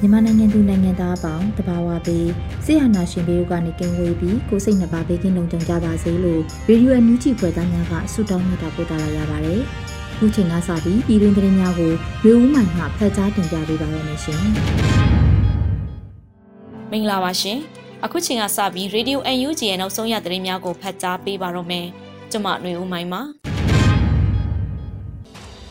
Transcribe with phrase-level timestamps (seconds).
[0.00, 2.28] မြန်မာနိုင်ငံသူနိုင်ငံသားအပေါင်းတဘာဝပေး
[2.64, 9.60] ဆရာနာရှင်တို့ကနေကင်းဝေးပြီးကိုစိတ်နှစ်ပါးဘေးကင်းလုံခြုံကြပါစေလို့ရေဒီယိုအန်ယူဂျီဖွယ်သားများကဆုတောင်းမြတ်တာပို့သလာရပါတယ်။
[10.18, 11.92] ခုချိန်ကစပြီးပြည်တွင်းသတင်းများကို
[12.24, 14.38] မျိုးဦးမှန်မှဖတ်ကြားတင်ပြပေးပါရမရှင်။
[16.90, 17.58] မင်္ဂလာပါရှင်။
[18.04, 21.86] အခုချိန်ကစပြီးရေဒီယိုအန်ယူဂျီရဲ့နောက်ဆုံးရသတင်းများကိုဖတ်ကြားပေးပါရမယ်။
[22.30, 23.22] ကျွန်မຫນွေဦးမိုင်းပါ။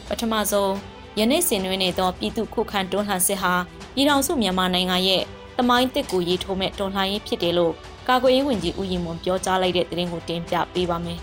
[0.07, 0.71] ပထမဆုံး
[1.19, 3.53] ယနေ့စင်တွင်နေသောပြည်သူခုခံတွန်းလှန်စစ်ဟာ
[3.93, 5.23] ပြည်ထောင်စုမြန်မာနိုင်ငံရဲ့
[5.57, 7.73] တမိုင်းတစ်ကိုရေးထိုးမဲ့တွန်းလှန်ရေးဖြစ်တယ်လို့
[8.07, 11.19] ကာကွယ်ရေးဝန်ကြီးဦးရင်မွန်ပြောကြားလိုက်တဲ့သတင်းကိုတင်ပြပေးပါမယ်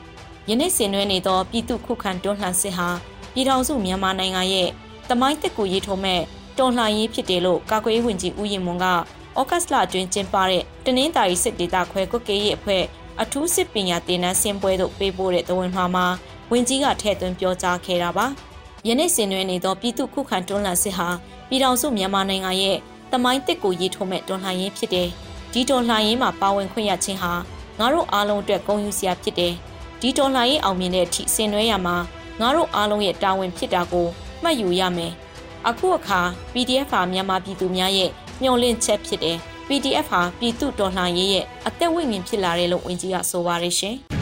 [0.48, 2.88] ။ယနေ့စင်တွင်နေသောပြည်သူခုခံတွန်းလှန်စစ်ဟာ
[3.32, 4.68] ပြည်ထောင်စုမြန်မာနိုင်ငံရဲ့
[5.10, 6.20] တမိုင်းတစ်ကိုရေးထိုးမဲ့
[6.58, 12.82] တွန်းလှန်ရေးဖြစ်တယ်လို့ကာကွယ်ရေးဝန်ကြီးဦးရင်မွန်ကဩဂတ်စ်လအတွင်းကျင်းပတဲ့တနင်္သာရီစစ်ဒေသခွဲကုတ်ကေးရေးအဖွဲ့
[13.22, 16.06] အထူးစစ်ပညာသင်တန်းဆင်းပွဲသို့ပေးပို့တဲ့သဝင်မှာမှာ
[16.52, 18.26] ဝန်ကြီးကထည့်သွင်းပြောကြားခဲ့တာပါ။
[18.86, 21.08] ယနေ့စင်တွင်နေသောပြည်သူခုခံတွန်းလှန်စစ်ဟာ
[21.48, 22.76] ပြည်ထောင်စုမြန်မာနိုင်ငံရဲ့
[23.12, 25.08] တမိုင်းတစ်ကိုရေးထိုးမဲ့တော်လှန်ရေးဖြစ်တယ်။
[25.52, 27.32] ဒီတော်လှန်ရေးမှာပါဝင်ခွင့်ရခြင်းဟာ
[27.78, 29.54] ငါတို့အားလုံးအတွက်ဂုဏ်ယူစရာဖြစ်တယ်။
[30.00, 31.96] ဒီတော်လှန်ရေးအောင်မြင်တဲ့အထိဆင်နွှဲရမှာ
[32.40, 34.06] ငါတို့အားလုံးရဲ့တာဝန်ဖြစ်တာကို
[34.42, 35.12] မှတ်ယူရမယ်။
[35.68, 36.20] အခုအခါ
[36.52, 38.10] PDF ဟာမြန်မာပြည်သူများရဲ့
[38.42, 39.36] မျှော်လင့်ချက်ဖြစ်တယ်။
[39.68, 43.96] PDF ဟာပြည်သူတော်လှန်ရေးရဲ့အသက်ဝိညာဉ်ဖြစ်လာတယ်လို့ဝန်ကြီးကဆိုပါရရှင်။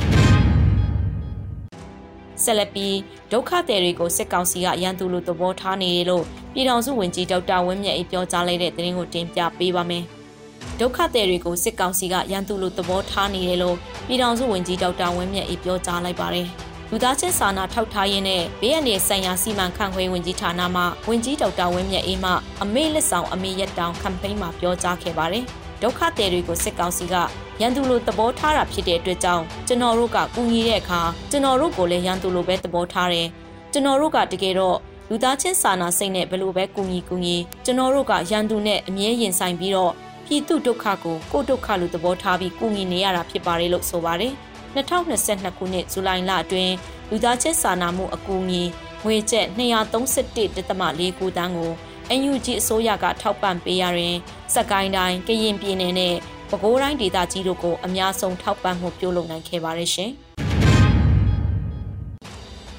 [2.45, 2.97] ဆက်လက်ပြီး
[3.33, 6.25] ဒုက္ခသည်တွေကိုစစ်ကောင်စီကရန်သူလိုသဘောထားနေတယ်လို့
[6.55, 10.05] ပြည်ထောင်စုဝန်ကြီးဒေါက်တာဝင်းမြတ်အေးပြောကြားလိုက်တဲ့သတင်းကိုတင်ပြပေးပါမယ်။
[10.81, 13.77] ဒုက္ခသည်တွေကိုစစ်ကောင်စီကရန်သူလိုသဘောထားနေတယ်လို့
[14.07, 16.49] ပြည်ထောင်စုဝန်ကြီးဒေါက်တာဝင်းမြတ်အေးပြောကြားလိုက်ပါတယ်။
[16.91, 22.33] လူသားချင်းစာနာထောက်ထားရေးနဲ့ဘေးအန္တရာယ်ဆိုင်ရာစီမံခန့်ခွဲဝင်ကြီးဌာနမှဝန်ကြီးဒေါက်တာဝင်းမြတ်အေးမှ
[22.63, 25.47] အမေလက်ဆောင်အမေရက်တောင်ကမ်ပိန်းမှာပြောကြားခဲ့ပါတယ်။
[25.83, 27.15] ဒုက္ခသည်တွေကိုစစ်ကောင်စီက
[27.61, 31.01] ရန်သူလိုသဘောထားတာဖြစ်တဲ့အတွက်ကြောင့်ကျွန်တော်တို့ကကူညီတဲ့အခါ
[31.31, 33.29] ကျွန်တော်တို့ကိုလည်းရန်သူလိုပဲသဘောထားတယ်
[33.73, 34.79] ကျွန်တော်တို့ကတကယ်တော့
[35.09, 39.93] လူသားချင်းစာနာစိတ်နဲ့ဘလို့ပဲကူညီကူညီကျွန်တော်တို့ကရန်သူနဲ့အမြဲရင်ဆိုင်ပြီးတော့
[40.27, 44.33] ပြည်သူဒုက္ခကိုကိုဒုက္ခလို့သဘောထားပြီးကူညီနေရတာဖြစ်ပါတယ်လို့ဆိုပါတယ်
[44.75, 46.75] 2022ခုနှစ်ဇူလိုင်လအတွင်း
[47.11, 48.63] လူသားချင်းစာနာမှုအကူအညီ
[49.05, 51.73] ငွေကျပ်231.49တန်းကို
[52.11, 54.17] NUG အစိုးရကထောက်ပံ့ပေးရရင်
[54.55, 56.15] စက်ကိုင်းတိုင်းကရင်ပြည်နယ်နဲ့
[56.51, 60.11] ပဲခူးတိုင်းဒေသကြီးတို့ကိုအများဆုံးထောက်ပံ့မှုပြုလုပ်နိုင်ခဲ့ပါတယ်ရှင်။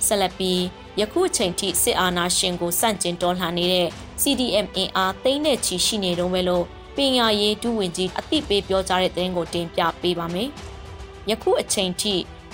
[0.06, 0.62] ဆက်လက်ပြီး
[1.00, 3.88] ယခုအချိန်ထိစစ်အာဏာရှင်ကိုစန့်ကျင်တော်လှန်နေတဲ့
[4.22, 6.66] CDM အင်အားသိန်းနဲ့ချီရှိနေတော့ပဲလို့
[6.96, 10.50] ပညာရေးဒုဝန်ကြီးအသိပေးပြောကြားတဲ့သတင်းကိုတင်ပြပေးပါမယ်။
[11.30, 12.14] ယခုအချိန်ထိ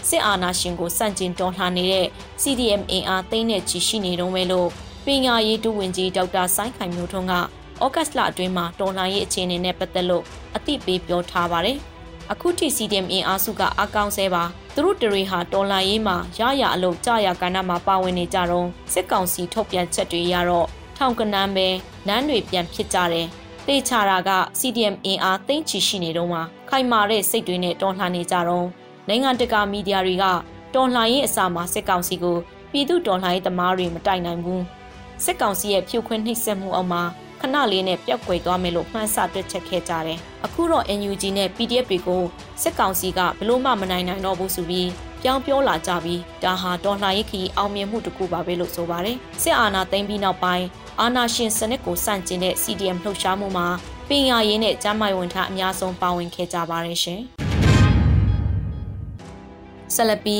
[0.10, 2.08] စစ်အာဏာရှင်ကိုစန့်ကျင်တော်လှန်နေတဲ့
[2.42, 4.70] CDM အင်အားသိန်းနဲ့ချီရှိနေတော့ပဲလို့
[5.06, 7.34] ပညာရေးဒုဝန်ကြီးဒေါက်တာဆိုင်းခိုင်မျိုးထွန်းက
[7.84, 10.24] ဩဂတ်စ်လအတွင်းမှာတော်လှန်ရေးအခြေအနေနဲ့ပတ်သက်လို့
[10.56, 11.78] အသိပေးပြောထားပါတယ်။
[12.31, 14.44] အခုထိ CDM အင်အားစုကအကောင့်ဆဲပါ
[14.74, 21.68] သူတို့တတွေဟာတော်လှန်ရေးမှာရရအလုပ်ကြာရကဏ္ဍမှာပါဝင်နေကြတော့စစ်ကောင်စီထုတ်ပြန်ချက်တွေရတော့ထောင်ကနန်းပဲ
[22.08, 23.28] နန်းတွေပြန်ဖြစ်ကြတယ်။
[23.68, 28.68] တေချာတာက CDM အင်အားသိမ်းချီရှိနေတော့မှခိုင်မာတဲ့စိတ်တွေနဲ့တော်လှန်နေကြတော့
[29.08, 30.25] နိုင်ငံတကာမီဒီယာတွေက
[30.75, 32.38] တော်လှန်ရေးအစာမှာစစ်ကောင်စီကို
[32.72, 34.63] ပြည်သူတော်လှန်ရေးသမားတွေမတိုက်နိုင်ဘူး။
[35.24, 37.04] စစ်ကောင်စီရဲ့ဖြုတ်ခွင်းနှိပ်စက်မှုအောက်မှာ
[37.42, 42.24] ခဏလေးနဲ့ပျောက်ကွယ်သွားမယ်လို့မှန်းဆတွက်ချက်ခဲ့ကြတယ်။အခုတော့ NUG နဲ့ PDF တွေကို
[42.62, 44.89] စစ်ကောင်စီကဘလို့မှမနိုင်နိုင်တော့ဘူးဆိုပြီး
[45.21, 50.65] ပြောင်းပြောလာကြပြီးဒါဟာတော်လှန်ရေးခီအောင်မြင်မှုတစ်ခုပါပဲလို့ဆိုပါတယ်။စစ်အာဏာသိမ်းပြီးနောက်ပိုင်း
[51.01, 53.68] အာဏာရှင်စနစ်ကိုစန့်ကျင်တဲ့ CDM လှုပ်ရှားမှုမှာ
[54.09, 57.21] ပညာရေးနဲ့ကျန်းမာရေးဝန်ထမ်းအများဆုံးပါဝင်ခဲ့ကြပါတယ်ရှင်။
[59.95, 60.39] ဆလပီ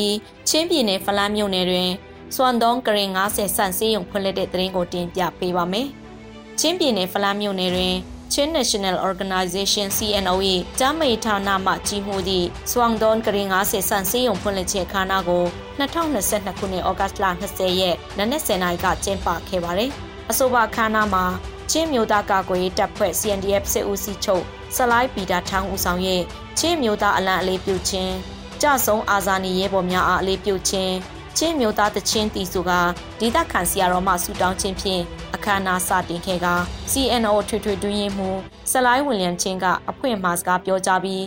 [0.50, 1.90] ချင်းပြည်နယ်ဖလန်းမြို့နယ်တွင်
[2.36, 5.88] စွမ်ဒုံကရင်90ဆန့်စေးရုံဖွင့်လှစ်တဲ့သတင်းကိုတင်ပြပေးပါမယ်။
[6.60, 7.96] ချင်းပြည်နယ်ဖလားမြို့နယ်တွင်
[8.34, 10.36] Chin National Organization CNO
[10.80, 15.44] ၏ဂျာမိဌာနမှကြီးမှုသည့် Swangdon ကရင်90ဆန်စေးရုံဖွင့်လှစ်ခြင်းအခမ်းအနားကို
[15.80, 19.90] 2022ခုနှစ်ဩဂတ်လ20ရက်နနက်10:00နာရီကကျင်းပခဲ့ပါတယ်။
[20.32, 21.26] အဆိုပါအခမ်းအနားမှာ
[21.72, 24.44] ချင်းမျိုးသားကာကွယ်ရေးတပ်ဖွဲ့ CNDF စစ်ဦးစီးချုပ်
[24.76, 26.22] ဆလိုက်ပီတာထောင်းဦးဆောင်ရဲ့
[26.60, 28.14] ချင်းမျိုးသားအလံအလေးပြုခြင်း
[28.62, 30.94] ကြဆုံးအာဇာနည်ရဲဘော်များအားအလေးပြုခြင်း
[31.38, 32.72] ချင်းမျိုးသားတချင်းတီစုက
[33.20, 35.02] ဒေသခံဆရာတော်မှဆူတောင်းခြင်းဖြင့်
[35.36, 36.48] အခမ်းအနားစတင်ခဲ့က
[36.92, 38.30] CNO ထွေထွေတွင်းရင်မှု
[38.72, 41.24] ဆလိုင်းဝင်လျံချင်းကအဖွင့်မှာစကားပြောကြပြီး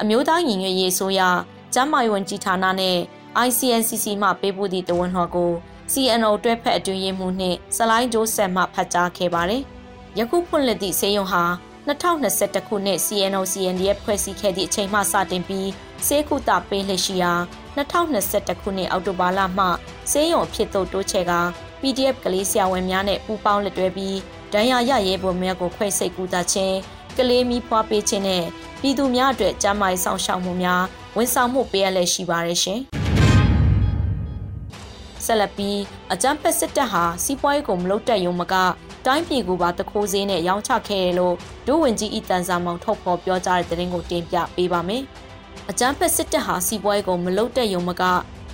[0.00, 1.20] အမျိုးသားညီညွတ်ရေးအစိုးရ
[1.74, 2.96] ကျန်းမာရေးဝန်ကြီးဌာနနဲ့
[3.46, 5.52] ICNCC မှပေးပို့သည့်တဝန်ဟော်ကို
[5.92, 9.62] CNO တွဲဖက်အတွင်းရင်မှုနှင့်ဆလိုင်းဂျိုးဆက်မှဖတ်ကြားခဲ့ပါတယ်။
[10.18, 11.42] ယခုဖွင့်လှစ်သည့်ဆေးရုံဟာ
[11.86, 15.70] 2021ခုနှစ် CNO CNDF ဖွဲ့စည်းခဲ့သည့်အချိန်မှစတင်ပြီး
[16.06, 17.32] စေကုသပေးလှရှိရာ
[17.76, 19.66] 2021ခုနှစ်အောက်တိုဘာလမှ
[20.12, 21.32] စေယုံအဖြစ်သို့တိုးချဲ့က
[21.80, 24.16] PDF ကလေးဆရာဝန်များနဲ့ပူးပေါင်းလက်တွဲပြီး
[24.52, 26.76] ဒဏ်ရာရရဲပုံများကိုခွဲစိတ်ကူတာခြင်း
[27.16, 28.44] ကလေးမီးဖွားပေးခြင်းနဲ့
[28.80, 30.82] ပြည်သူများအတွက်ကျန်းမာရေးဆောင်ရှောက်မှုများ
[31.16, 32.80] ဝန်ဆောင်မှုပေးရလက်ရှိပါရရှင်
[35.24, 35.78] ဆက်လက်ပြီး
[36.12, 38.54] အကြမ်းဖက်စစ်တပ်ဟာစီးပွားရေးကိုမလုပ်တတ်ရုံမက
[39.06, 41.34] တိုင်းပြည်ကိုပါတခိုးစင်းနဲ့ရောင်းချခဲ့တယ်လို့
[41.66, 45.02] ဒုဝန်ကြီးဤတန်စာမောင်ထုတ်ဖော်ပြောကြားတဲ့သတင်းကိုတင်ပြပေးပါမယ်။
[45.70, 48.02] အကြမ်းဖက်စစ်တပ်ဟာစီးပွားရေးကိုမလုပ်တဲ့ယုံမက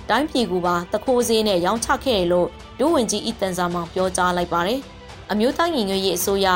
[0.09, 2.47] တိုင်းပြည်ကိုပါတခိုးစင်းနဲ့ရောင်းချခဲ့တယ်လို့
[2.79, 4.79] ဒုဝန်ကြီးဤတန်စာမောင်ပြောကြားလိုက်ပါတယ်။
[5.31, 6.47] အမျိုးသားညီညွတ်ရေးအစိုးရ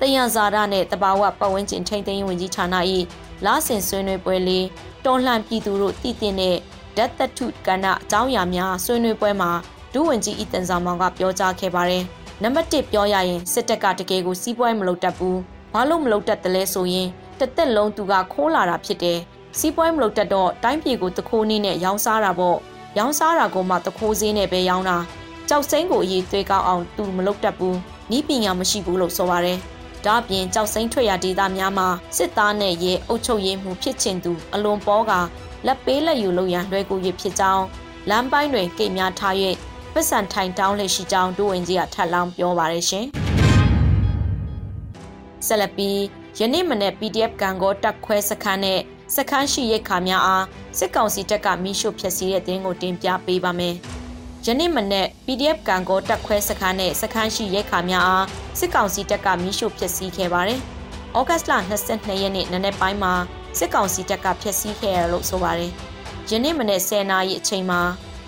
[0.00, 2.76] တယံဇာဒနဲ့တဘာဝပတ်ဝန်းကျင်ထိန်းသိမ်းရေးဝန်ကြီးဌာန၏
[3.44, 4.66] လာဆင်ဆွေးနွေးပွဲလေး
[5.04, 6.56] တော်လှန်ပြည်သူတို့တည်တင်တဲ့
[6.96, 9.50] ဓာတ်တထုကဏ္ဍအကြောင်းအရာများဆွေးနွေးပွဲမှာ
[9.94, 12.04] ဒုဝန်ကြီးဤတန်စာမောင်ကပြောကြားခဲ့ပါတယ်။
[12.42, 15.38] နံပါတ်1ပြောရရင်စစ်တပ်ကတကယ်ကိုစီးပွားရေးမလုပ်တတ်ဘူး
[15.72, 17.08] ဘာလို့မလုပ်တတ်တယ်လဲဆိုရင်
[17.38, 19.18] တစ်သက်လုံးသူကခိုးလာတာဖြစ်တယ်
[19.58, 22.58] စီးပွားရေးမလုပ်တတ်တော့တိုင်းပြည်ကိုတခိုးနည်းနဲ့ရောင်းစားတာပေါ့
[22.98, 24.98] ရောင်းစားတာကိုမှတခိုးစင်းနဲ့ပဲရောင်းတာ
[25.48, 27.78] ကြောက်စိမ့်ကိုအရေးသွေးကောင်းအောင်သူမလုပ်တတ်ဘူး
[28.10, 29.58] နီးပညာမရှိဘူးလို့ဆိုပါတယ်
[30.04, 35.12] ဒါအပြင်ကြောက်စိမ့်ထွက်ရဒေသများမှာစစ်သားနဲ့ရဲအုပ်ချုပ်ရေးမှုဖြစ်ချင်သူအလွန်ပေါ်က
[35.66, 37.64] လက်ပေးလက်ယူလုပ်ရန်လွှဲကူရဖြစ်ကြောင်း
[38.08, 39.34] လမ်းပိုင်းတွင်ကိတ်များထား၍
[39.94, 43.06] ပတ်စံထိုင်တောင်းလက်ရှိကြောင်းဒိုဝင်ကြီးကထပ်လောင်းပြောပါတယ်ရှင်။
[45.46, 46.00] ဆက်လက်ပြီး
[46.38, 48.80] ယနေ့မနေ့ PDF ကန်ကိုတက်ခွဲစခန်းနဲ့
[49.16, 50.44] စခန်းရှိရိတ်ခါများအား
[50.78, 53.74] စစ်ကောင်စီတပ်ကမိရှုဖျက်ဆီးတဲ့တင်းကိုတင်ပြပေးပါမယ်။
[54.46, 58.26] ယနေ့မနေ့ PDF ကန်ကိုတက်ခွဲစခန်းနဲ့စခန်းရှိရိတ်ခါများအား
[58.58, 60.60] စစ်ကောင်စီတပ်ကမိရှုဖျက်ဆီးခဲ့ပါတယ်။
[61.18, 61.52] ဩဂတ်စ်လ
[61.88, 63.14] 22ရက်နေ့နနက်ပိုင်းမှာ
[63.58, 65.72] စစ်ကောင်စီတပ်ကဖျက်ဆီးခဲ့ရလို့ဆိုပါတယ်။
[66.30, 67.80] ယနေ့မနေ့10နာရီအချိန်မှာ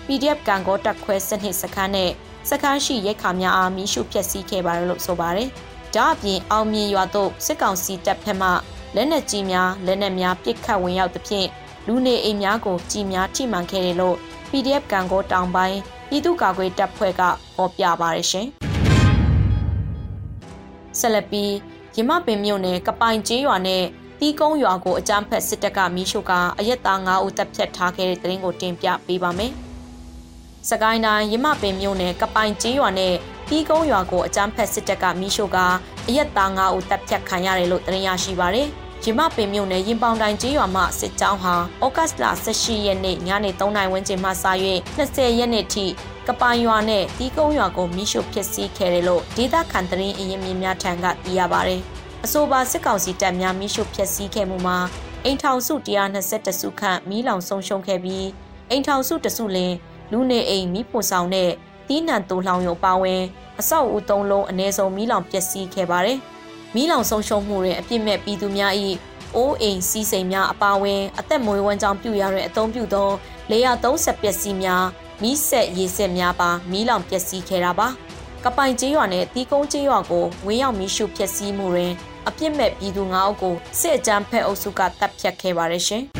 [0.07, 2.11] PDF ကန်ကောတက်ခွဲစနစ်စခန်းနဲ့
[2.49, 5.49] စခန်းရှိရိတ်ခါများအားမိရှုဖျက်ဆီးခဲ့ပါတယ်လို့ဆိုပါတယ်။
[5.95, 8.49] ဒါအပြင်အောင်မြင်ရွာသို့စစ်ကောင်စီတပ်ဖက်မှ
[8.95, 11.47] လက်နက်ကြီးများလက်နက်များပစ်ခတ်ဝင်ရောက်သဖြင့်
[11.87, 14.17] လူနေအိမ်များကိုကြီးများထိမှန်ခဲ့တယ်လို့
[14.49, 15.77] PDF ကန်ကောတောင်ပိုင်း
[16.09, 17.21] ပြည်သူ့ကာကွယ်တပ်ဖွဲ့က
[17.55, 18.47] ဟောပြပါတယ်ရှင်။
[20.99, 21.53] ဆက်လက်ပြီး
[21.95, 23.83] ရမပင်မြို့နယ်ကပိုင်ကျေးရွာနဲ့
[24.19, 29.53] တီးကုန်းရွာကိုအကြမ်းဖက်စစ်တပ်ကမိရှုကအရက်သား9ဦးတပ်ဖြတ်ထားခဲ့တဲ့တဲ့ရင်ကိုတင်ပြပေးပါမယ်။
[30.69, 33.15] စကိုင်းတိုင်းရမပင်မြို့နယ်ကပိုင်ကျေးရွာနဲ့
[33.49, 35.57] ပြီးကုန်းရွာကိုအကြမ်းဖက်စစ်တပ်ကမိရှို့က
[36.07, 38.67] အရက်သား9ဦးတပ်ဖြတ်ခံရတယ်လို့သတင်းရရှိပါရယ်။
[39.05, 44.31] ရမပင်မြို့နယ်ရင်ပေါင်တိုင်းကျေးရွာမှစစ်ကြောင်းဟာဩဂတ်စ်လ18ရက်နေ့ညနေ3နာရီဝန်းကျင်မှစ၍
[44.97, 45.85] 20ရက်နေ့ထိ
[46.27, 51.81] ကပိုင်ရွာနဲ့တီးကုန်းရွာကိုမိရှို့ဖျက်ဆီးခဲ့တယ်လို့ဒေသခံသတင်းအရင်မြင်များထံကသိရပါရယ်။
[52.25, 54.77] အဆိုပါစစ်ကောင်စီတပ်များမိရှို့ဖျက်ဆီးခဲ့မှုမှာ
[55.23, 58.27] အိမ်ထောင်စု121စုခန့်မိလောင်ဆုံးရှုံးခဲ့ပြီး
[58.69, 59.73] အိမ်ထောင်စုတစုလင်
[60.11, 61.49] လူနေအိမ်မိဖို့ဆောင်တဲ့
[61.87, 63.21] တီးနှံတူလောင်ရုံပါဝင်
[63.59, 66.17] အဆောက်အဦသုံးလုံးအ ਨੇ ဆုံးမိလောင်ပျက်စီးခဲ့ပါတယ်။
[66.75, 68.73] မိလောင်ဆုံးရှုံးမှုတွင်အပြစ်မဲ့ပြည်သူများ၏
[69.35, 73.09] အိုးအိမ်စီးစိမ်များအပါဝင်အသက်မွေးဝမ်းကြောင်းပြုရတဲ့အသုံးပြုသော
[73.49, 74.85] 430ပျက်စီးများ
[75.21, 77.87] မိဆက်ရေဆက်များပါမိလောင်ပျက်စီးခဲ့တာပါ။
[78.43, 81.93] ကပိုင်ကျေးရွာနဲ့တီးကုန်းကျေးရွာကိုဝင်းရောက်မိရှုပျက်စီးမှုတွင်
[82.27, 86.03] အပြစ်မဲ့ပြည်သူ9ဦးကိုစစ်အကြမ်းဖက်အုပ်စုကတပ်ဖြတ်ခဲ့ပါတယ်ရှင်။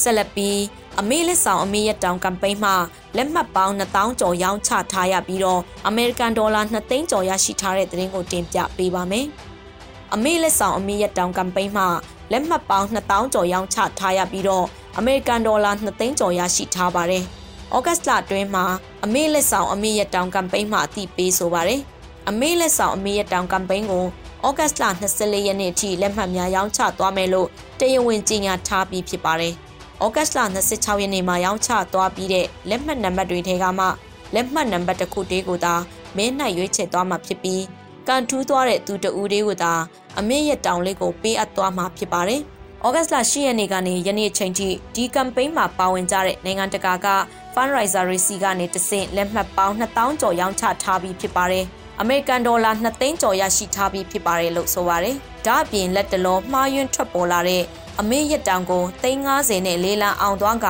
[0.00, 0.58] ဆက်လက်ပြီး
[1.02, 2.74] အမေလက်ဆောင်အမေရတောင်ကမ်ပိန်းမှာ
[3.16, 9.26] လက်မှတ်ပေါင်း2000ကျော်ရောင်းချထားရပြီးတော့အမေရိကန်ဒေါ်လာ2သိန်းကျော်ရရှိထားတဲ့သတင်းကိုတင်ပြပေးပါမယ်။
[10.14, 11.88] အမေလက်ဆောင်အမေရတောင်ကမ်ပိန်းမှာ
[12.32, 14.66] လက်မှတ်ပေါင်း2000ကျော်ရောင်းချထားရပြီးတော့
[14.98, 17.24] အမေရိကန်ဒေါ်လာ2သိန်းကျော်ရရှိထားပါတယ်။
[17.74, 18.64] ဩဂတ်စ်လအတွင်းမှာ
[19.04, 21.80] အမေလက်ဆောင်အမေရတောင်ကမ်ပိန်းမှာအသိပေးဆိုပါတယ်။
[22.28, 24.06] အမေလက်ဆောင်အမေရတောင်ကမ်ပိန်းကို
[24.46, 29.56] ဩဂတ်စ်လ24ရက်နေ့အထိလက်မှတ်များရောင်းချသွားမယ်လို့တရားဝင်ကြေညာထားပြီးဖြစ်ပါတယ်။
[30.04, 30.40] ဩဂတ်စ်လ
[30.70, 33.86] 26ရက်နေ့မှာရောင်းချသွားပြီးတဲ့လက်မှတ်နံပါတ်တွေထဲကမှ
[34.34, 35.74] လက်မှတ်နံပါတ်တစ်ခုတည်းကိုသာ
[36.16, 37.62] မင်းနိုင်ရွေးချယ်သွားမှာဖြစ်ပြီး
[38.08, 39.72] ကန်ထူးသွားတဲ့သူတဦးတည်းကိုသာ
[40.18, 42.40] အမေရဲ့တောင်လေးကိုပေးအပ်သွားမှာဖြစ်ပါတယ်။
[42.86, 47.08] ဩဂတ်စ်လ10ရက်နေ့ကနေယနေ့ချိန်ထိဒီကမ်ပိန်းမှာပါဝင်ကြတဲ့နိုင်ငံတကာက
[47.54, 51.64] fundraiser တွေစီကနေတဆင့်လက်မှတ်ပေါင်း2000ကျော်ရောင်းချထားပြီးဖြစ်ပါတယ်။
[52.00, 55.16] အမေရိကန်ဒေါ်လာ2သိန်းကျော်ရရှိထားပြီးဖြစ်ပါတယ်လို့ဆိုပါတယ်။
[55.46, 57.62] ဒါ့အပြင်လက်တလုံးမှားယွင်းထွက်ပေါ်လာတဲ့
[57.98, 60.66] အမေရတောင်ကို350နဲ့လေးလံအောင်သွားက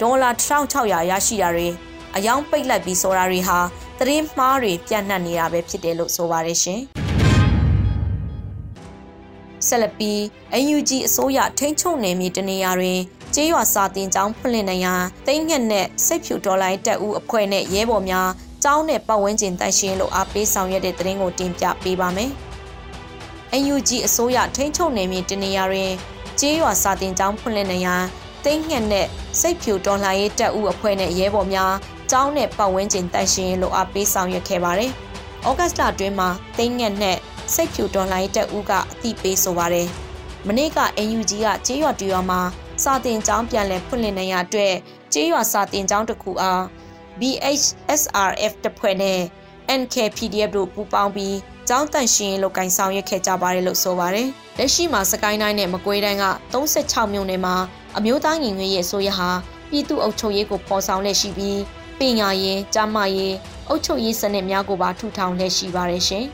[0.00, 1.68] ဒေါ်လာ1600ရရှိတာတွေ
[2.16, 3.58] အယောင်ပိတ်လိုက်ပြီးဆိုတာတွေဟာ
[3.98, 6.80] သတင်းမှားတွေပြန့်နှံ့နေတာပဲဖြစ်တယ်လို့ဆိုပါတယ်ရှင်။
[9.66, 10.18] ဆက်လက်ပြီး
[10.74, 13.00] UNG အစိုးရထိန်းချုပ်နယ်မြေတနေရာတွင်
[13.34, 18.28] ကျေးရွာစာတင်ကျောင်းဖွင့်လှစ်နေရန်တိမ့်ငှက်နဲ့စိတ်ဖြူဒေါ်လာတက်ဦးအဖွဲ့နဲ့ရဲဘော်များ
[18.62, 22.30] ကျောင်းနဲ့ပတ်ဝန်းကျင်တိုက်ရှင်လို့အားပေးဆောင်ရွက်တဲ့သတင်းကိုတင်ပြပေးပါမယ်။
[23.72, 25.92] UNG အစိုးရထိန်းချုပ်နယ်မြေတနေရာတွင်
[26.40, 28.04] ကျေးရွာစာတင်ကျောင်းဖွင့်လှစ်နေရန်
[28.44, 29.06] တိမ့်ငှက်နဲ့
[29.40, 31.72] စိတ်ဖြူဒေါ်လာရေးတက်ဦးအဖွဲ့နဲ့ရဲဘော်များ
[32.10, 34.92] ကျောင်းနဲ့ပတ်ဝန်းကျင်တိုက်ရှင်လို့အားပေးဆောင်ရွက်ခဲ့ပါတယ်။
[35.48, 37.18] ဩဂတ်စ်လအတွင်းမှာတိမ့်ငှက်နဲ့
[37.54, 39.88] စိတ်ဖြူဒေါ်လာရေးတက်ဦးကအသိပေးဆိုပါတယ်။
[40.46, 42.40] မနေ့က NUG ကကျေးရွာတူရွာမှာ
[42.82, 44.74] စာတင်ကျောင်းပြန်လည်ဖွင့်လှစ်နေရအတွက်
[45.12, 46.62] ကျေးရွာစာတင်ကျောင်းတစ်ခုအား
[47.20, 49.20] BHSRF တပ်ဖွဲ့နဲ့
[49.80, 51.36] NKPDF တို့ပူးပေါင်းပြီး
[51.68, 54.28] ကျောင်းတန့်ရှင်လို့ကင်ဆောင်ရွက်ခဲ့ကြပါတယ်လို့ဆိုပါတယ်။
[54.58, 57.54] လက်ရှိမှာစကိုင်းတိုင်းနဲ့မကွေးတိုင်းက36မြို့နယ်မှာ
[57.96, 59.30] အမျိုးသားညီညွတ်ရေးအစိုးရဟာ
[59.70, 61.60] ပြည်သူ့အုပ်ချုပ်ရေးကိုဖော်ဆောင်လက်ရှိပြီး
[61.98, 63.34] ပညာရေး၊ကျန်းမာရေး
[63.68, 66.24] အုပ်ချုပ်ရေးစနစ်များကိုပါထူထောင်လက်ရှိပါတယ်ရှင်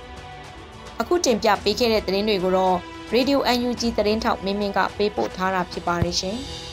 [1.01, 2.77] ။အခုတင်ပြပေးခဲ့တဲ့သတင်းတွေကိုတော့
[3.15, 6.37] Radio UNG သတင်းထောက်မင်းမင်းကပေးပို့ထားတာဖြစ်ပါတယ်ရှင်။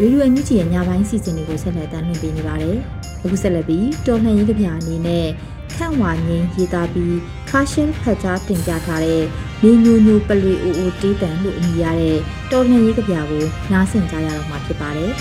[0.00, 2.76] ရေဒီယိုအန်ယူဂျီရဲ့ညပိုင်းစီစဉ်တွေကိုဆက်လက်တင်ပြနေပါတယ်။
[3.24, 5.26] အခုဆက်လက်ပြီးတော်လှန်ရေးကြပြအနေနဲ့
[5.74, 7.16] ခန့်ဝါငင်းရေးသားပြီး
[7.48, 9.22] ခါရှင်းဖတ်ကြားတင်ပြထားတဲ့
[9.62, 12.18] နေညိုညိုပလွေအိုအိုတေးတန်လို့အမည်ရတဲ့
[12.52, 15.12] တော်လှန်ရေးကြပြကိုနားဆင်ကြရတော့မှာဖြစ်ပါတယ်။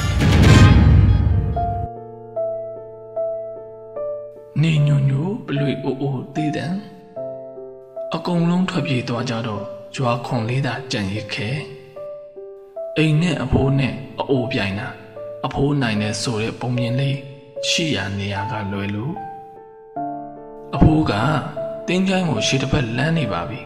[4.62, 6.74] နေညိုညိုပလွေအိုအိုတေးတန်
[8.16, 9.64] အကုန်လုံးထွက်ပြေးသွားကြတော့
[9.96, 11.50] ကြွားခွန်လေးသာကြံရစ်ခဲ။
[13.00, 14.88] အိမ်နဲ့အဖိုးနဲ့အိုးပြိုင်တာ
[15.46, 17.18] အဖိုးနိုင်တဲ့ဆိုတဲ့ပုံမြင်လေး
[17.70, 19.14] ရှိရနေရကလွယ်လို့
[20.76, 21.14] အဖိုးက
[21.88, 23.60] တင်းချိုင်းကိုရှေ့တစ်ဖက်လမ်းနေပါပြီ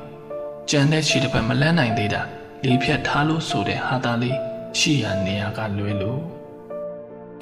[0.70, 2.22] ကြံတဲ့ရှေ့တစ်ဖက်မလန်းနိုင်သေးတာ
[2.64, 4.38] လေးဖြတ်ထားလို့ဆိုတဲ့ဟာသားလေး
[4.80, 6.20] ရှိရနေရကလွယ်လို့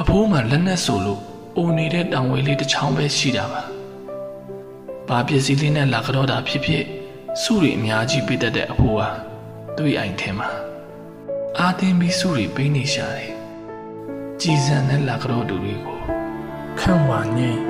[0.02, 1.22] အဖိုးမှလက်နဲ့ဆိုလို့
[1.58, 3.62] အိုနေတဲ့တောင်ဝေးလေးတစ်ချောင်းပဲရှိတာပါ
[5.08, 6.84] ဘာပစ္စည်းလေးနဲ့လာကြတော့တာဖြစ်ဖြစ်
[7.42, 9.10] စုတွေအများကြီးပြတ်တဲ့အဖိုးဟာ
[9.78, 10.50] တွေးအိုင်ထဲမှာ
[11.62, 13.32] အာသင်ပြီးစုတွေပေးနေရှာတယ်။
[14.42, 16.00] ကြည်စံတဲ့လာကြောတူတွေကို
[16.80, 17.62] ခန့်ဝါငိမ့်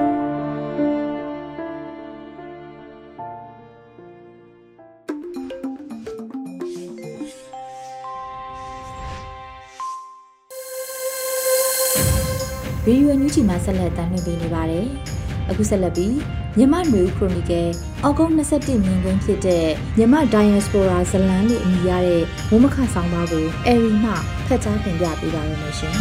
[12.86, 14.88] ဗီဒီယိုညူးချီမှာဆက်လက်တင်ပြနေပါတယ်။
[15.50, 16.16] အခုဆက်လက်ပြီး
[16.58, 17.68] မြန်မာနွေခရိုနီကယ်
[18.04, 19.66] အောက်ဂုတ်21မြင်ကွင်းဖြစ်တဲ့
[19.98, 24.12] မြန်မာဒိုင်ယက်စပိုရာဇလန်လို့အမည်ရတဲ့ဝမခဆောင်ပါကိုအယ်ရီမှ
[24.48, 25.94] ဖတ်ကြားတင်ပြပေးပါရမရှင်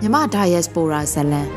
[0.00, 1.48] မြန်မာဒိုင်ယက်စပိုရာဇလန်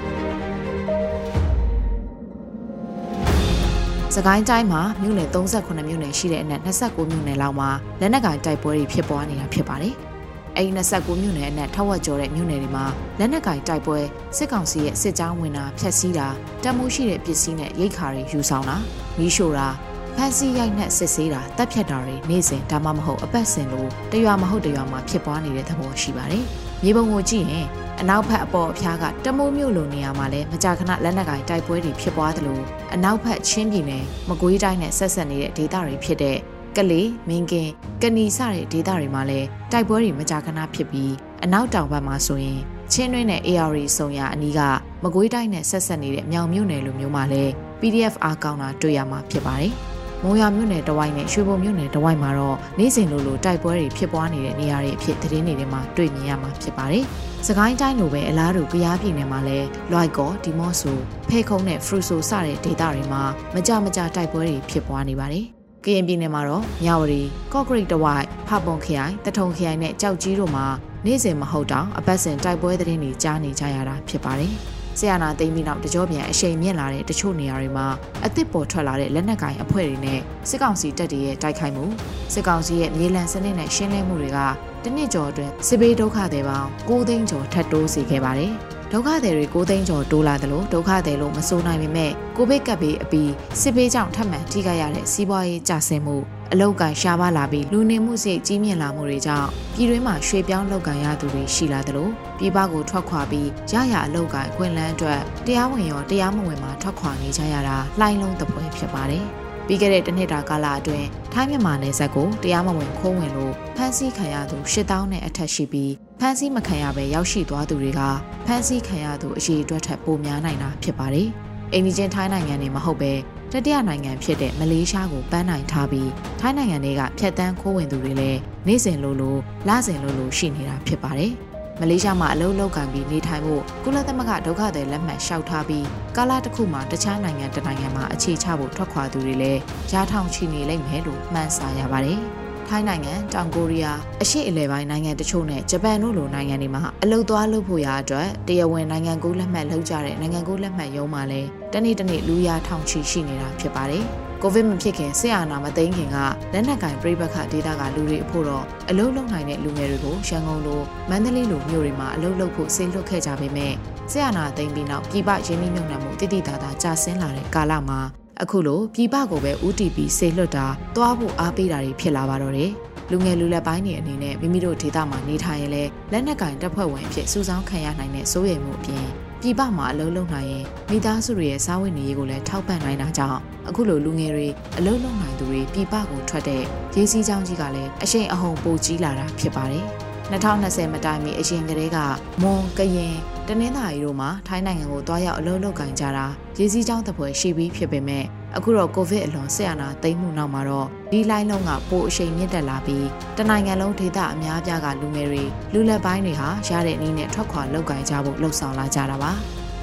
[4.16, 9.96] စကိုင်းတိုင်းမှာမြို့နယ်38မြို့နယ်ရှိတဲ့အနက်29မြို့နယ်လောက်မှာလက်နက်ကင်တိုက်ပွဲတွေဖြစ်ပွားနေတာဖြစ်ပါတယ်။
[10.58, 12.86] အဲဒီ29မြို့နယ်အနက်ထက်ဝက်ကျော်တဲ့မြို့နယ်တွေမှာ
[13.20, 14.00] လက်နက်ကင်တိုက်ပွဲ
[14.38, 16.28] စစ်ကောင်စီရဲ့စစ်ကြောင်းဝင်တာဖျက်ဆီးတာ
[16.64, 18.78] တမ်းမိုးရှိတဲ့ပစ္စည်းနဲ့ရိတ်ခါတွေယူဆောင်တာ
[19.18, 19.68] မီးရှို့တာ
[20.16, 26.46] ဖန်စီရိုက်နဲ့စစ်ဆေးတာတပ်ဖြတ်တာတွေနေ့စဉ်ဒါမှမဟုတ်အပတ်စဉ်လိုတရွာမဟုတ်တရွာမှာဖြစ်ပွားနေတဲ့သဘောရှိပါတယ်။
[26.84, 27.68] မြေပုံကိုကြည့်ရင်
[28.02, 32.60] အနောက်ဘက်အပေါ်အဖျားကတမိုးမြို့လိုနေရာမှာလည်းမကြာခဏလက်နက်ကင်တိုက်ပွဲတွေဖြစ်ပွားသလို
[32.94, 36.38] အနောက်ဘက်ချင်းပြည်နယ်မကွေးတိုင်းနဲ့ဆက်ဆက်နေတဲ့ဒေသတွေဖြစ်တဲ့
[36.78, 41.14] ကလေးမင်းကင်းကဏီစတဲ့ဒေသတွေမှာလည်းတိုက်ပွဲတွေမကြာခဏဖြစ်ပြီး
[41.44, 42.60] အနောက်တောင်ဘက်မှာဆိုရင်
[42.92, 44.60] ချင်းတွင်းနဲ့ AR စုံရအနီးက
[45.04, 49.74] မကွေးတိုင်းနဲ့ဆက်ဆက်နေတဲ့မြောင်မြို့နယ်လိုမျိုးမှာလည်း PDF အားကောင်းတာတွေ့ရမှာဖြစ်ပါတယ်။
[50.24, 57.04] မုံရမြို့နယ်တဝိုက်နဲ့ရွှေဘုံမြို့နယ်တဝိုက်မှာတော့နေ့စဉ်လိုလိုတိုက်ပွဲတွေဖြစ်ပွားနေတဲ့နေရာတွေအဖြစ်သတင်းတွေထဲမှာတွေ့မြင်ရမှာဖြစ်ပါတယ်။
[57.48, 60.98] စကိုင်းတိုင်းလိုပဲအလားတူကြရားပြည်နယ်မှာလည်းလွိုက်ကောဒီမော့ဆို
[61.30, 65.48] ဖဲခုံနဲ့ဖရူဆိုစတဲ့ဒေသတွေမှာမကြမကြတိုက်ပွဲတွေဖြစ်ပွားနေပါတယ်။
[65.86, 67.22] ကရင်ပြည်နယ်မှာတော့မြဝတီ
[67.54, 70.66] ကော့ဂရိတ်တဝိုက်ဖပုံခရိုင်တထုံခရိုင်နဲ့ကြောက်ကြီးတို့မှာ
[71.06, 74.54] နေ့စဉ်မဟုတ်တော့အပတ်စဉ်တိုက်ပွဲသတင်းတွေကြားနေကြရတာဖြစ်ပါတယ်။
[75.00, 77.88] ဆီယနာသိမ်းပြီးနောက်တကြောပြန်အရှိန်မြင့်လာတဲ့တချို့နေရာတွေမှာ
[78.26, 81.86] အသစ်ပေါ်ထွက်လာတဲ့လက်နက်ကိုင်အဖွဲ့တွေနဲ့စစ်ကောင်စီတပ်တွေရဲ့တိုက်ခိုက်မှု
[82.34, 84.40] စစ်ကောင်စီရဲ့မြေလံစနစ်နဲ့ရှင်းလင်းမှုတွေက
[84.84, 88.54] တနစ်ကျော်အတွင်းစစ်ဘေးဒုက္ခတွေပေါင်း9သိန်းကျော်ထပ်တိုးစေခဲ့ပါတယ်။
[88.96, 93.32] ဒုက္ခသည်တွေကိုသိန်းကျော်တိုးလာတယ်လို့ဒုက္ခသည်လို့မဆိုနိုင်ပေမဲ့ကိုဗစ်ကပ်ပြီးအပြီး
[93.62, 96.16] စစ်ဘေးကြောင့်ထပ်မံထိခိုက်ရတဲ့စီးပွားရေးကျဆင်းမှု
[96.52, 109.28] အလောက်ကန်ရှားပါလာပြီးလူနေမှုစိတ်ကြီးမြင့်လာမှုတွေကြောင့်ပြည်တွင်းမှာရွှေပြောင်းလောက်ကန်ရသူတွေရှိလာတယ်လို့ပြည်ပကိုထွက်ခွာပြီးရရအလောက်ကန်ခွင့်လန်းအတွက်တရားဝင်ရောတရားမဝင်မှာထွက်ခွာနေကြရတာလှိုင်းလုံးတပွဲဖြစ်ပါတယ်။
[109.68, 118.02] ပြီးခဲ့တဲ့တစ်နှစ်တာကာလအတွင်းထိုင်းမြန်မာနယ်စပ်ကိုတရားမဝင်ခိုးဝင်လို့ဖမ်းဆီးခံရသူ8000နဲ့အထက်ရှိပြီးဖမ်းဆီးမခံရဘဲရောက်ရှိသွားသူတွေက
[118.46, 121.30] ဖမ်းဆီးခံရသူအရေအတွက်ထက်ပိုများနိုင်တာဖြစ်ပါတယ်။
[121.74, 123.14] အိန္ဒိချင်းထိုင်းနိုင်ငံနေမဟုတ်ပဲ
[123.52, 131.34] တတိယနိုင်ငံဖြစ်တဲ့မလေးရှားကိုပန်းနိုင်ထားပြီးထိုင်းနိုင်ငံတွေကဖျက်တမ်းခိုးဝင်သူတွေလည်းနေ့စဉ်လိုလိုလစဉ်လိုလိုရှိနေတာဖြစ်ပါတယ်။
[131.80, 135.86] မလေးရှားမှာအလုပ်လုပ်ကံပြီးနေထိုင်ဖို့ကုလသမဂ္ဂဒုက္ခသည်လက်မှတ်လျှောက်ထားပြီး
[136.18, 139.60] ကာလတစ်ခုမှာတခြားနိုင်ငံတစ်နိုင်ငံမှာအခြေချဖို့ထွက်ခွာသူတွေလည်း
[139.92, 142.20] ရားထောင်ချီနေလိမ့်မယ်လို့မှန်းဆရပါတယ်။
[142.70, 154.06] ထိုင်းနိုင်ငံတောင်ကိုရီးယားအရှေ့အလယ်ပိုင်းနိုင်ငံတချို့နဲ့ဂျပန်တို့လိုနိုင်ငံတွေမှာအလုပ်သွားလုပ်ဖို့ရာအတွက်တရားဝင်နိုင်ငံကူးလက်မှတ်လုပ်ကြတဲ့နိုင်ငံကူးလက်မှတ်ရုံးမှာလည်းတနေ့တနေ့လူရထောင်ချီရှိနေတာဖြစ်ပါတယ်။
[154.46, 156.18] ကိုဗစ်မဖြစ်ခင်ဆရာနာမသိမ်းခင်က
[156.54, 163.74] လက်နက်ကင်ပြိပခဒေတာကလူတွေအဖို့တော့အလုံးလုံးနိုင်တဲ့လူငယ်တွေကိုရန်ကုန်လိုမန္တလေးလိုမြို့တွေမှာအလုံးလုံးဖို့ဆေးလွတ်ခဲ့ကြပေမဲ့
[164.12, 168.00] ဆရာနာသိမ်းပြီးနောက်ပြည်ပရင်းနှီးမြှုပ်နှံမှုတိတိတသာကျဆင်းလာတဲ့ကာလမှာ
[168.42, 172.72] အခုလိုပြည်ပကိုပဲ UTP ဆေးလွတ်တာတွားဖို့အားပေးတာတွေဖြစ်လာပါတော့တယ်
[173.12, 179.06] လူငယ်လူလက်ပိုင်းတွေအနေနဲ့မိမိတို့ဒေသမှာနေထိုင်ရင်လည်းလက်နက်ကင်တပ်ဖွဲ့ဝင်အဖြစ်စုဆောင်းခံရနိုင်တဲ့စိုးရိမ်မှုအပြင်
[179.46, 184.48] ပြည်ပမှာအလုပ်လုပ်နိုင်ရင်မိသားစုတွေရဲ့စားဝတ်နေရေးကိုလည်းထောက်ပံ့နိုင်တာကြောင့်အခုလိုလူငယ်တွေ
[184.78, 186.64] အလုပ်လုပ်နိုင်သူတွေပြည်ပကိုထွက်တဲ့
[186.96, 189.86] ရေးစည်းကြောင်းကြီးကလည်းအရှိန်အဟုန်ပိုကြီးလာတာဖြစ်ပါတယ်။
[190.32, 191.98] 2020မတိုင်မီအရင်ကတည်းက
[192.42, 193.16] မွန်ကရင်
[193.48, 196.26] တနင်္သာရီတို့မှာထိုင်းနိုင်ငံကိုတွားရောက်အလုပ်လုပ်ကင်ကြတာ
[196.60, 198.26] ရေးစည်းကြောင်းတစ်ပွဲရှိပြီးဖြစ်ပေမဲ့
[198.56, 209.32] အခုတော့ကိုဗစ်အလွန်ဆက်အာဏာသိမ်းမှုနောက်မှာတော့ဒီလိုင်းလုံးကပိုအရှိန်မြင့်တက်လာပြီးတနိုင်ငံလုံးဒေသအများပြားကလူငယ်တွေလူလက်ပိုင်းတွေဟာရတဲ့နည်းနဲ့ထွက်ခွာလောက်ကင်ကြဖို့လှုံ့ဆော်လာကြတာပါ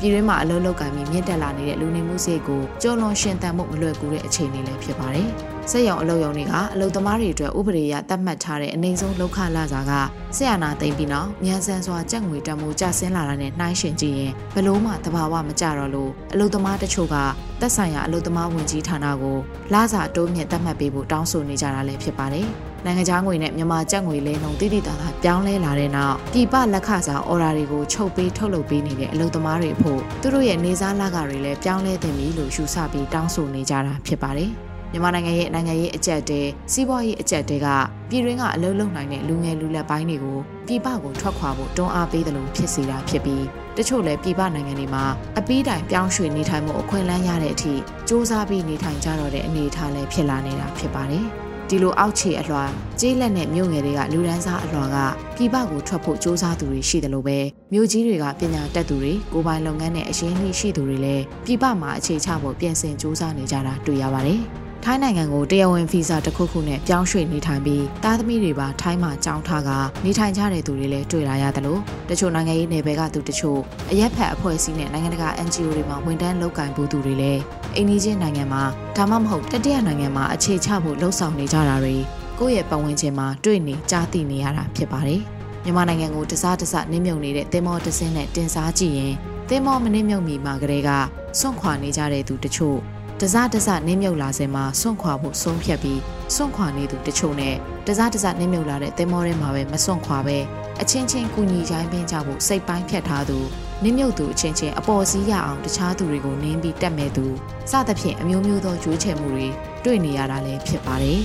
[0.00, 5.28] ပြည်တွင်းမှာအလုပ်လုပ်ကံပြီးမြင့်တက်လာနေတဲ့လူနေမှုစိတ်ကိုကြော်လွန်ရှင်သန်မှုမလွယ်ကူတဲ့အခြေအနေလည်းဖြစ်ပါတယ်။
[5.70, 9.92] စက်ရုံအလုပ်ရုံတွေကအလုပ်သမားတွေအတွက်ဥပဒေအရသတ်မှတ်ထားတဲ့အနေဆုံးလောက်ခလာစာက
[10.36, 17.16] ဆရာနာသိမ့်ပြီးနောက်မြန်ဆန်စွာကြက်ငွေတံမိုးကျဆင်းလာတာနဲ့နှိုင်းယှဉ်ကြည့်ရင်ဘလို့မှတဘာဝမကြတော့လို့အလုပ်သမားတချို့က
[17.60, 19.38] သက်ဆိုင်ရာအလုပ်သမားဝင်ကြီးဌာနကို
[19.72, 22.48] လစာတိုးမြင့်သတ်မှတ်ပေးဖို့တောင်းဆိုနေကြတာလည်းဖြစ်ပါတယ်။
[22.84, 34.52] နိုင်ငံခြားငွေနဲ့မြန်မာကျပ်ငွေလဲနှုန်းတိတိတသားပြောင်းလဲလာတဲ့နောက်ပြည်ပလက်ခစားအော်ဒါတွေကိုချုပ်ပေးထုတ်လုပ်ပေးနေတဲ့အလုပ်သမားတွေအဖို့သူတို့ရဲ့နေစားလကတွေလည်းပြောင်းလဲသင့်ပြီလို့ယူဆပြီးတောင်းဆိုနေကြတာဖြစ်ပါတယ်။
[34.92, 36.40] မြန်မာနိုင်ငံရဲ့နိုင်ငံရေးအကြက်တဲ
[36.72, 37.66] စီးပွားရေးအကြက်တဲက
[38.10, 43.44] ပြည်တွင်းကအလုပ်လုပ်နိုင်တဲ့လူငယ်လူလက်ပိုင်းတွေကိုပြည်ပကိုထွက်ခွာဖို့တွန်းအားပေးတယ်လို့ဖြစ်စေတာဖြစ်ပြီး
[43.76, 45.04] တချို့လည်းပြည်ပနိုင်ငံတွေမှာ
[45.38, 51.26] အပီးတိုင်ပြောင်းရွှေ့နေထိုင်မှုအခွင့်အလမ်းရတဲ့အထိစ조사ပြီးနေထိုင်ကြတော့တဲ့အနေအထားလည်းဖြစ်လာနေတာဖြစ်ပါတယ်။
[51.69, 52.63] ဒီလိုအောက်ခြေအလွှာ
[52.99, 54.97] ကျေးလက်နဲ့မြို့ငယ်တွေကလူဒန်းစားအလွှာက
[55.35, 57.37] ပြည်ပကိုထွက်ဖို့စ조사သူတွေရှိတယ်လို့ပဲ
[57.73, 64.41] မြို့ကြီးတွေကပညာတတ်သူတွေကိုပိုင်လုပ်ငန်းနဲ့အရင်းနှီးရှိသူတွေလည်းပြည်ပမှာအခြေချဖို့ပြင်ဆင်စ조사နေကြတာတွေ့ရပါတယ်။
[64.87, 69.69] ထိုင်းနိုင်ငံကိုတရားဝင်ဗီဇာတစ်ခုခုနဲ့ပြောင်းရွှေ့နေထိုင်ပြီးတားသမီးတွေပါထိုင်းမှာကြောင်းထားက
[70.05, 73.59] နေထိုင်ကြတဲ့သူတွေလည်းတွေ့လာရတယ်လို့တချို့နိုင်ငံရေးနယ်ပယ်ကသူတချို့
[73.91, 77.41] အရက်ဖက်အဖွဲ့အစည်းနဲ့နိုင်ငံတကာ NGO တွေမှာဝန်ထမ်းလုပ်ကင်ဖို့သူတွေလည်း
[77.76, 78.62] အိန္ဒိချင်းနိုင်ငံမှာ
[78.96, 81.96] ဒါမှမဟုတ်တတိယနိုင်ငံမှာအခြေချဖို့လှုံ့ဆော်နေကြတာတွေ
[82.38, 85.20] ကိုယ့်ရဲ့ပတ်ဝန်းကျင်မှာတွေ့နေကြားသိနေရတာဖြစ်ပါတယ်။
[85.64, 89.14] မြန်မာနိုင်ငံကိုတစားတစနင်းမြုံနေတဲ့သင်္ဘောတစ်စင်းနဲ့တင်စားကြည့်ရင်
[89.48, 90.90] သင်္ဘောမနစ်မြုံမီမှာကလေးက
[91.38, 92.78] စွန့်ခွာနေကြတဲ့သူတချို့
[93.20, 96.00] တစားတစနင်းမြုပ်လာစင်မှာစွန့်ခွာဖို့ဆုံးဖြတ်ပြီး
[96.34, 97.54] စွန့်ခွာနေသူတချို့နဲ့
[97.86, 100.38] တစားတစနင်းမြုပ်လာတဲ့သင်္ဘောထဲမှာပဲမစွန့်ခွာပဲ
[100.80, 103.38] အချင်းချင်းကူညီရိုင်းပင်းကြဖို့စိတ်ပိုင်းဖြတ်ထားသူ
[103.84, 107.26] နင်းမြုပ်သူအချင်းချင်းအပေါ်စီးရအောင်တခြားသူတွေကိုနင်းပြီးတက်မဲ့သူ
[107.70, 109.46] စသဖြင့်အမျိုးမျိုးသောရွေးချယ်မှုတွေ
[109.84, 111.20] တွေ့နေရတာလည်းဖြစ်ပါတယ်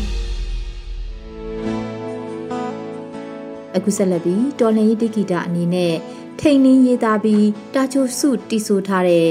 [3.76, 5.94] အခုဆက်လက်ပြီးတော်လင်ရေးတိဂီတာအနေနဲ့
[6.39, 9.30] ထိန်လင်းရေးသားပြီးတာချိုစုတီဆိုထားတဲ့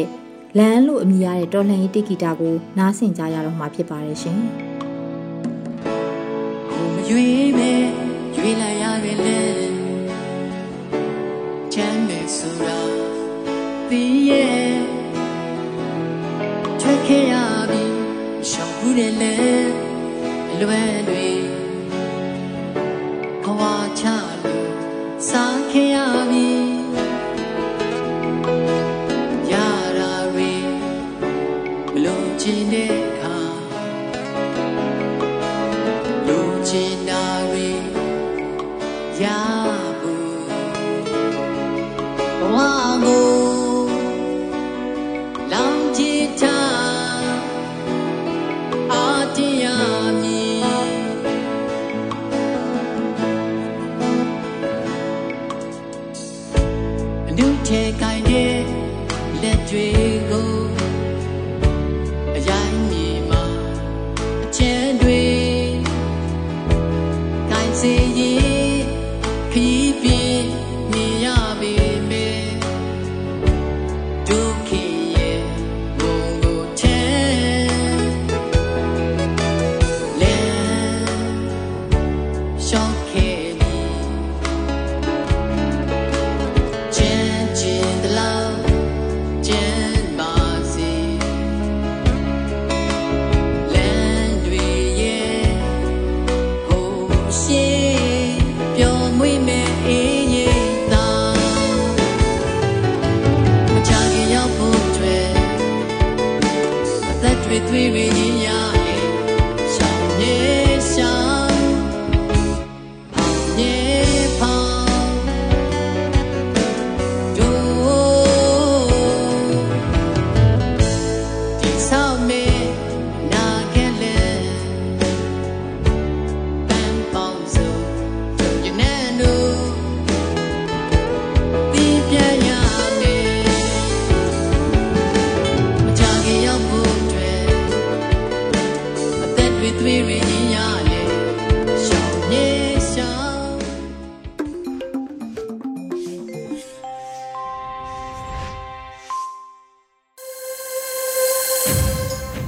[0.58, 4.38] လမ်းလို့အမည်ရတဲ့တော်လှန်ရေးတိဂီတာကိုနားဆင်ကြရတော့မှာဖြစ်ပါတယ်ရှင်။
[6.70, 7.82] ကိုမရွေးမဲ့
[8.36, 9.38] ရွေးလိုက်ရခဲ့လေ
[11.72, 13.03] ချမ်းမဲ့ဆိုတာ
[13.94, 14.76] သိရဲ့
[16.80, 17.34] ထွက်ခဲ့ရ
[17.70, 17.84] ပြီ
[18.50, 19.34] ရှောင်ဘူးတယ်လေ
[20.60, 21.28] လွယ်တွေ
[23.42, 23.62] ဘဝ
[24.00, 24.04] ချ
[24.42, 24.70] လို့
[25.28, 25.83] စားခဲ့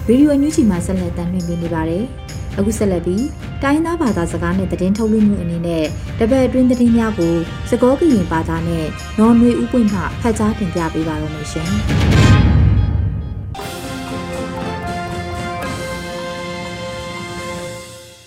[0.06, 2.04] ဗီဒီယိုအန်ယူဂျီမှာဆက်လက်တင်ပြနေပါတယ်။
[2.58, 3.26] အခုဆက်လက်ပြီး
[3.62, 5.84] တိုင်းသားဘာသာစကားနဲ့သတင်းထုတ်လွှင့်မှုအနေနဲ့
[6.18, 7.34] တပတ်အတွင်းသတင်းများကို
[7.70, 8.86] စကောကရင်ဘာသာနဲ့
[9.18, 11.70] နော်နွေဥပွင့်မှဖတ်ကြားတင်ပြပေးပါရမရှင်။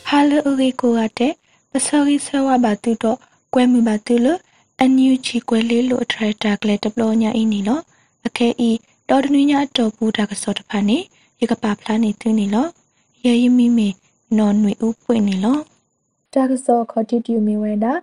[0.07, 1.33] ဟာလအရီကိုရတဲ့
[1.71, 3.17] ပစောရီဆဝဘာတူတော့
[3.53, 4.39] ကွဲမှုပါတူလို့
[4.79, 7.83] အန်ယူဂျီကွဲလေးလို့ထရက်တာကလေးတပလောညာအင်းနီလို့
[8.27, 8.69] အခဲဤ
[9.09, 10.99] တော်တနည်းညာတော့ဘူးတာကစောတဖာနေ
[11.41, 12.67] ရကပါဖလားနေသူနေလော
[13.25, 13.89] ရဲယမီမီ
[14.38, 15.58] နော်နွေဥပွင့်နေလော
[16.34, 17.93] တာကစောခေါတိတူမီဝဲတာ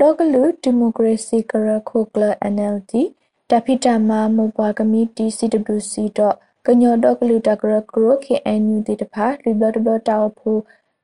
[0.00, 2.22] ဒေါကလူဒီမိုကရေစီကရခိုကလ
[2.54, 2.92] NLD
[3.50, 10.50] တဖိတမမဘွားကမီတီ CWC တော့ကညောဒေါကလူတကရကရ KNU တိတဖာလီဘလဘတောက်ဖူ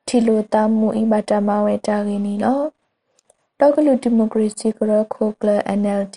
[0.07, 2.61] ထီလိုတမူအီဘတာမဝဲတာရင်းနီလော
[3.61, 6.17] ဒေါကလူဒီမိုကရေစီကရခိုကလ NLD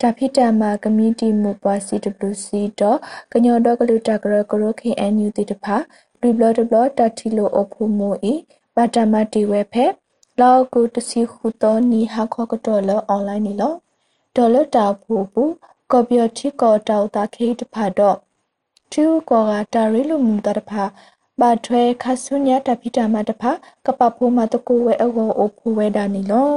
[0.00, 2.46] တာဖိတမကမီတီမူပွား CWC
[2.80, 2.98] တော့
[3.32, 5.76] ကညောတော့ကလူတကရကရ KNU တိတဖာ
[6.20, 8.34] လူဘလဒဘလတတီလိုအဖို့မိုဤ
[8.76, 9.84] ဘာတမတီဝဲဖဲ
[10.40, 13.74] လောက်ကိုတစီခုတော့နီဟာခေါကတော်လအွန်လိုင်းနီလော
[14.36, 15.52] ဒေါ်လာတာဖို့ဘူး
[15.92, 18.16] ကော်ပီတီကောတောက်တာခေတဖာတော့
[18.92, 20.82] သူကောကတာရီလူမူတတဖာ
[21.42, 23.50] ဘာထွဲခဆုညာတပိတာမတဖာ
[23.86, 26.56] ကပဖို့မတကူဝဲအဝအိုဖိုဝဲဒါနီလော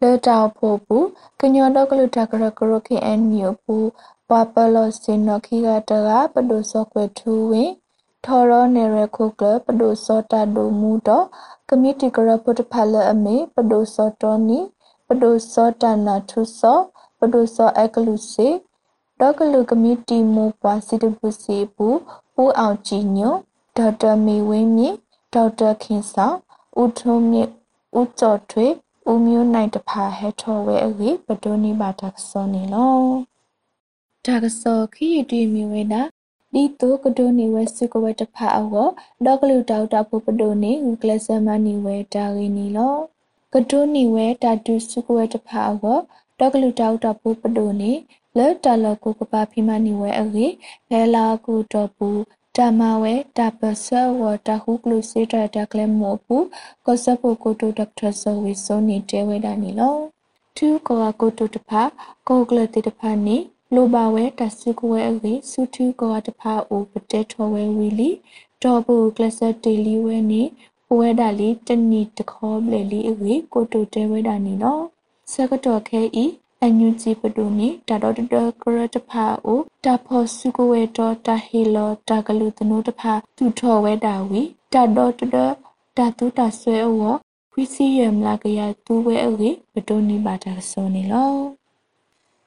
[0.00, 1.06] လေတောက်ဖို့ဘူး
[1.40, 3.88] ကညောတော့ကလူတကရကရခေအန်မြူဘူး
[4.28, 7.70] ပပလောစင်နခိကတကပဒုစောကွေထူဝင်
[8.24, 11.26] ထော်ရောနေရခုကပဒုစောတဒုမူတော့
[11.68, 14.60] ကမီတီကရပုတဖလအမေပဒုစောတောနီ
[15.06, 16.78] ပဒုစောတနာထုစော
[17.18, 18.48] ပဒုစောအကလူစေ
[19.20, 21.98] ဒေါကလူကမီတီမူပွားစီတပုစီဘူး
[22.34, 23.32] ပူအောင်ကြည်ညွ
[23.76, 24.96] ဒေါက်တာမေဝင်းမြင့်
[25.34, 26.36] ဒေါက်တာခင်ဆောင်
[26.80, 27.50] ဦးထုံးမြင့်
[27.98, 28.66] ဦးကျော်ထွေ
[29.10, 32.96] ဦးမျိုးနိုင်တဖာဟဲထော်ဝဲအကြီးပဒိုနီဘာတက်စောနေလော
[34.26, 36.02] ဒါကစောခီတီမီဝဲနာ
[36.52, 38.86] ဒီတိုကဒိုနေဝဲစုကဝဲတဖာအော
[39.24, 42.96] ဒေါကလူတောက်တာပုပဒိုနေဂလဆမနီဝဲတာရင်းနီလော
[43.54, 45.98] ကဒိုနီဝဲတာတူစုကဝဲတဖာအော
[46.38, 47.92] ဒေါကလူတောက်တာပုပဒိုနေ
[48.38, 50.52] လဲတာလကိုကပါဖိမနီဝဲအကြီး
[50.90, 52.08] လဲလာကူတော့ပူ
[52.56, 56.36] တာမဝဲတာပဆွဲဝတာဟုကလူစီတာတကလမောပူ
[56.86, 59.96] ကောဆပိုကိုတိုဒေါက်တာဇဝီဆိုနေတဲဝဲတာနီလော
[60.56, 61.82] သူကောကိုတိုတဖာ
[62.28, 63.36] ကောကလတိတဖာနီ
[63.74, 68.10] လိုပါဝဲတဆုကဝဲအဝေစုထူကောတဖာအိုပတဲထောဝဲဝီလီ
[68.62, 70.42] ဒေါ်ဘူကလစတေလီဝဲနေ
[70.98, 74.82] ဝဲဒါလီတနီတခေါဘလေလီအဝေကိုတိုတဲဝဲဒါနီနော်
[75.32, 76.26] စကတော်ခဲဤ
[76.64, 78.34] အန်ယူဂျီပဒူနီတာတော်တက
[78.76, 85.22] ရတဖာအိုတာဖောစုကဝဲတော်တာဟီလောတာကလူတနိုတဖာသူထောဝဲဒါဝီတာတော်တ
[85.96, 87.14] တာတူတာဆွဲအော
[87.52, 91.34] ခွီစီယမ်လာကရသူဝဲအဝေပဒိုနီဘာတာဆောနေလော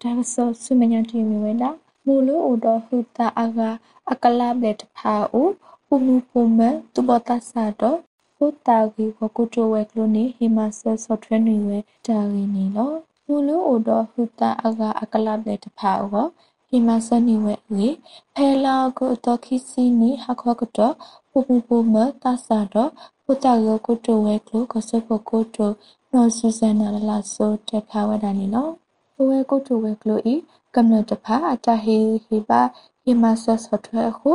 [0.01, 1.69] ဒါဆောဆုမညာတီမီဝဲတာ
[2.05, 3.69] မူလိုအိုတော်ဟူတာအာဂါ
[4.11, 5.47] အကလာဘလက်ဖာအို
[5.87, 6.59] ပူမူပုံမ
[6.93, 7.97] တူဘတာဆာတော့
[8.35, 12.93] ဟူတာဂီဝကုတိုဝဲကလိုနီဟီမာဆယ်ဆော့ဖ်ဝဲနေဝဲတာဂီနီလော
[13.27, 16.27] မူလိုအိုတော်ဟူတာအာဂါအကလာဘလက်ဖာအို
[16.67, 17.87] ဟီမာဆယ်နီဝဲအေ
[18.33, 20.93] ဖဲလာကိုတော့ခီစီနီဟာခေါကတော့
[21.29, 22.91] ပူပူပူမတာဆာတော့
[23.23, 25.71] ဟူတာဂီဝကုတိုဝဲကလိုကဆပကိုတို
[26.11, 28.71] နော်ဆူဇန်နာလာဆိုတက်ခါဝဲတာနီနော်
[29.27, 30.35] ဝဲကုတုဝဲကလိုဤ
[30.75, 32.61] ကမ္နတဖာအတဟေဟေပါ
[33.03, 34.31] ဟေမဆဆထွဲခု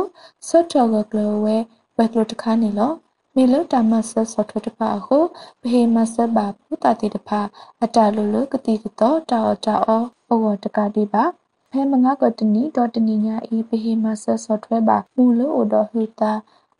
[0.47, 1.55] ဆော့တော်ကကလိုဝဲ
[1.97, 2.91] ဝဲကလိုတခါနေလော
[3.35, 5.17] မေလတာမဆဆထွဲတဖာခု
[5.63, 7.39] ဘေမဆဘာပူတာတိတဖာ
[7.83, 10.03] အတလိုလိုကတိတော့တာတာအော
[10.43, 11.23] ဩတကတိပါ
[11.71, 16.31] ဖဲမငါကတနီတော့တနီညာဤဘေမဆဆထွဲပါမူလိုအိုတော်ဟူတာ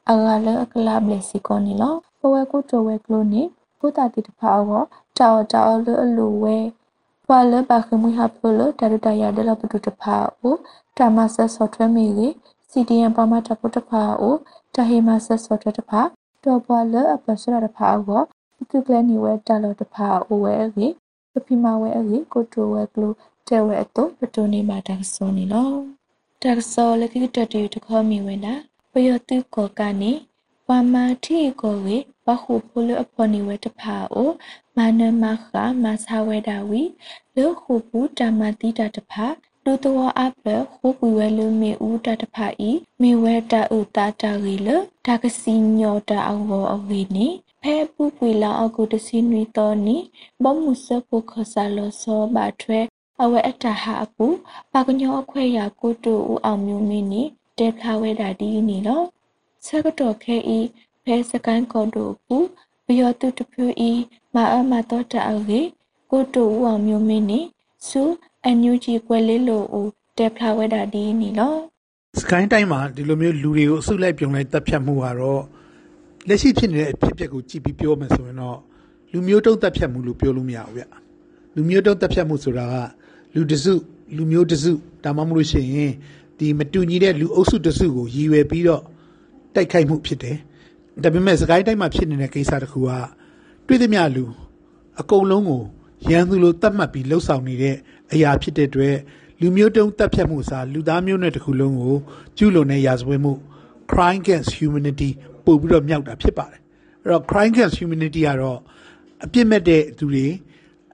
[0.10, 3.44] အဂါလအကလာဘလစီကောနီလောပဝဲကုတဝဲကလိုနေ
[3.80, 4.84] ပူတာတိတဖာအော
[5.18, 6.58] တာတာအောလိုအလိုဝဲ
[7.28, 10.56] ပွာလပါခမွေဟာပလတရတရဒလပတုတဖာအို
[10.98, 12.28] တမဆဆော့ထွဲမီလေ
[12.72, 14.36] CDN ပမတပုတဖာအို
[14.76, 16.02] တဟေမဆဆော့ထွဲတဖာ
[16.43, 18.21] တော့ပွာလအပစရတဖာအော
[18.69, 20.88] သူကလနီဝဲတလတဖာအိုဝဲလေ
[21.32, 23.13] ပပိမဝဲအေကိုတိုဝဲကလို
[23.47, 25.71] တဲဝဲအတော့ပတိုနေမှာတဆောနေလော
[26.41, 28.54] တဆောလကိတတူတခေါမီဝဲနာ
[28.91, 30.12] ပယောတုကောကနေ
[30.67, 34.30] ဝါမာတိကိုဝေဘခုဖိုလအဖော်နေဝတဖာအို
[34.77, 35.47] မာနမခ
[35.84, 36.82] မဆာဝဲတာဝီ
[37.36, 39.25] လေခုပူတမတိတာတဖာ
[39.65, 42.71] လူတော်အပလခုပူဝဲလူမေဦးတတဖာဤ
[43.02, 44.69] မေဝဲတာဥတာတာရီလ
[45.06, 47.28] ဒါကစီညောတာအဝအဝေနေ
[47.62, 49.97] ဖဲပူပွေလာအကုတစီနွီတော်နီ
[50.43, 52.80] ဘောမှုစပုခဆာလောစောဘာထွဲ
[53.21, 54.28] အဝဲအတဟာအပူ
[54.71, 57.21] ပါကညောအခွဲရကိုတူဦးအောင်မျိုးမင်းနီ
[57.58, 59.02] တဲဖလာဝဲတာဒီနီလော
[59.65, 60.60] ဆက်ကတော့ခဲဤ
[61.04, 62.38] ဖဲစကန်ကောတူပူ
[62.86, 63.91] ဘယောတုတဖြူဤ
[64.34, 65.60] မာအမတော်တာအဝေ
[66.12, 67.39] ကိုတူဦးအောင်မျိုးမင်းနီ
[67.88, 68.04] ဆူ
[68.45, 71.54] အန်ယူဂျီကွယ်လေးလိုဦးတဲဖလာဝဲတာဒီနီလော
[72.21, 75.43] စကိုင်းတိုင်းမှာဒီလိုမျိုးလူတွေကိုအစုလိုက်ပြုံလိုက်တပ်ဖြတ်မှုကတော့
[76.27, 78.58] လက်ရှိဖြစ်နေတဲ့အဖြစ်အပျက်ကိုကြည့်ပြီးပြောမယ်ဆိုရင်တော့
[79.12, 80.84] လူမျိုးတုံးတပ်ဖြတ်မှုလို့ပြောလို့မရဘူးဗျ
[81.56, 82.75] လူမျိုးတုံးတပ်ဖြတ်မှုဆိုတာက
[83.36, 83.73] လူတစု
[84.17, 84.71] လူမျိုးတစု
[85.04, 85.91] ဒါမှမဟုတ်လို့ရှိရင်
[86.38, 88.84] ဒီမတူညီတဲ့လူအုပ်စုတစုကိုရည်ရွယ်ပြီးတော့
[89.56, 90.38] တိုက်ခိုက်မှုဖြစ်တယ်
[91.04, 92.89] ဒါပေမဲ့စကိုင်းတိုင်းမှာဖြစ်နေတဲ့ကိစ္စတစ်ခုက
[93.67, 94.25] တွေ့သမျှလူ
[94.99, 95.63] အကုန်လုံးကို
[96.10, 97.75] ရန်သူလိုတတ်မှတ်ပြီးလှုပ်ဆောင်နေတဲ့
[98.13, 98.97] အရာဖြစ်တဲ့အတွက်
[99.39, 101.97] လူမျိုးတုံးတပ်ဖြတ်မှုစားလူသားမျိုးနွယ်တစ်ခုလုံးကို
[102.38, 103.34] ကျူးလွန်တဲ့ရာဇဝတ်မှု
[103.91, 105.10] crime against humanity
[105.45, 106.60] ပို့ပြီးတော့မြောက်တာဖြစ်ပါတယ်
[107.04, 108.60] အဲ့တော့ crime against humanity ကတော့
[109.24, 110.26] အပြစ်မဲ့တဲ့သူတွေ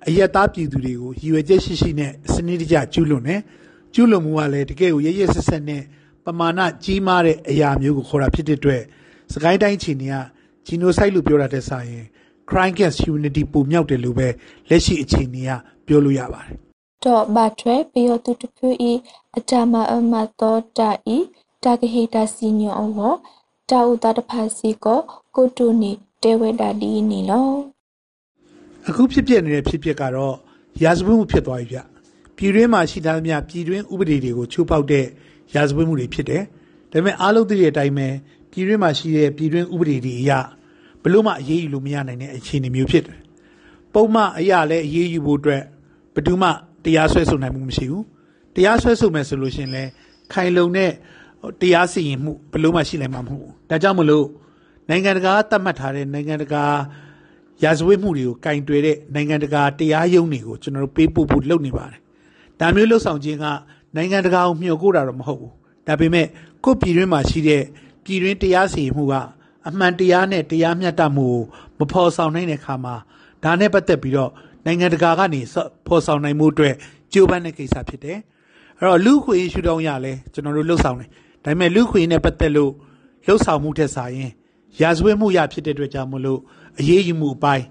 [0.07, 3.41] အယက်သားပြည်သူတွေကိုရည်ရွယ်ချက်ရှိရှိနဲ့စနစ်တကျကျူးလွန်တယ်
[3.93, 5.83] ကျူးလွန်မှုကလည်းတကယ်ကိုရရဆက်ဆက်နဲ့
[6.25, 8.81] ပမာဏကြီးမားတဲ့အရာမျိုးကိုခေါ်တာဖြစ်တဲ့အတွက်
[9.33, 10.17] စကိုင်းတိုင်းချီနေက
[10.67, 12.05] genocide လို့ပြောတာတဲ့ဆိုင်ရင်
[12.49, 14.27] crime against humanity ပုံမြောက်တယ်လို့ပဲ
[14.69, 15.51] လက်ရှိအခြေအနေက
[15.87, 16.66] ပြောလို့ရပါတယ်
[17.07, 18.91] တော့ဘတ်ထွဲပယောတုတဖူဤ
[19.37, 21.17] အတမအမတော်တာဤ
[21.63, 22.99] တာဂဟေတာစီညောအဝ
[23.69, 24.99] တာဥတာတဖာစီကို
[25.35, 25.91] ကိုတုနီ
[26.23, 27.49] တဲဝဲတာဒီနီလော
[28.87, 30.35] အခုဖြစ်ပြနေတဲ့ဖြစ်ပျက်ကတော့
[30.83, 31.79] ရာဇဝတ်မှုဖြစ်သွားပြီဗျ
[32.37, 35.05] ပြည်တွင်းမှာရှိသားများပြည်တွင်းဥပဒေတွေကိုချိုးဖောက်တဲ့
[35.55, 36.43] ရာဇဝတ်မှုတွေဖြစ်တယ်
[36.91, 38.07] ဒါပေမဲ့အားလုံးသိတဲ့အတိုင်းပဲ
[38.51, 40.31] ပြည်တွင်းမှာရှိတဲ့ပြည်တွင်းဥပဒေတွေအရ
[41.03, 43.17] ဘလို့မှအရေးယူလို့မရနိုင်တဲ့အခြေအနေမျိုးဖြစ်တယ်
[43.93, 45.61] ပုံမှန်အရာလည်းအရေးယူဖို့အတွက်
[46.13, 46.49] ဘယ်သူမှ
[46.87, 48.05] တရားစွဲဆိုနိုင်မှုမရှိဘူး
[48.55, 49.89] တရားစွဲဆိုမယ်ဆိုလို့ရှိရင်လည်း
[50.33, 50.91] ခိုင်လုံတဲ့
[51.61, 54.27] တရားစီရင်မှုဘယ်လို့မှရှိနိုင်မှာမဟုတ်ဘူးဒါကြောင့်မလို့
[54.89, 56.63] နိုင်ငံတကာသတ်မှတ်ထားတဲ့နိုင်ငံတကာ
[57.63, 61.99] ရာဇဝတ်မှုတွေကိုကင်တွယ်တဲ့နိုင်ငံတကာတရားရုံးတွေကိုကျွန်တော်တို့ပေးပို့ဖို့လုပ်နေပါတယ်
[62.59, 63.45] ဒါမျိုးလှုပ်ဆောင်ခြင်းက
[63.95, 65.53] နိုင်ငံတကာကိုမျှော်ကိုတာတော့မဟုတ်ဘူး
[65.87, 66.27] ဒါပေမဲ့
[66.63, 67.63] ကိုယ့်ပြည်တွင်းမှာရှိတဲ့
[68.03, 69.13] ပြည်တွင်းတရားစီရင်မှုက
[69.67, 71.27] အမှန်တရားနဲ့တရားမျှတမှု
[71.77, 72.95] ကိုမဖော်ဆောင်နိုင်တဲ့အခါမှာ
[73.43, 74.31] ဒါနဲ့ပတ်သက်ပြီးတော့
[74.67, 75.41] နိုင်ငံတကာကနေ
[75.87, 76.75] ဖော်ဆောင်နိုင်မှုအတွက်
[77.13, 78.17] ကြိုးပမ်းတဲ့ကိစ္စဖြစ်တယ်
[78.79, 81.09] အဲ့တော့လူခွေရှုထောင့်ရလဲကျွန်တော်တို့လှုပ်ဆောင်တယ်
[81.43, 82.71] ဒါပေမဲ့လူခွေနဲ့ပတ်သက်လို့
[83.25, 84.31] လှုပ်ဆောင်မှုထက်စာရင်
[84.81, 86.39] ရာဇဝတ်မှုရဖြစ်တဲ့အတွက်ကြောင့်မလို့
[86.79, 87.65] အရေးယူမှုအပိုင်း